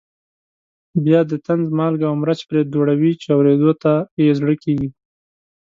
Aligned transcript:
بیا 1.05 1.19
د 1.31 1.33
طنز 1.45 1.67
مالګه 1.77 2.05
او 2.09 2.15
مرچ 2.21 2.39
پرې 2.49 2.61
دوړوي 2.63 3.13
چې 3.21 3.27
اورېدو 3.35 3.71
ته 3.83 3.93
یې 4.21 4.29
زړه 4.39 4.55
کېږي. 4.63 4.89